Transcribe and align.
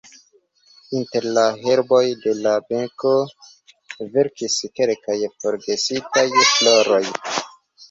Inter 0.99 1.27
la 1.37 1.43
herboj 1.65 1.99
de 2.23 2.33
la 2.45 2.55
benko 2.71 3.13
velkis 4.17 4.57
kelkaj 4.81 5.21
forgesitaj 5.45 6.27
floroj. 6.57 7.03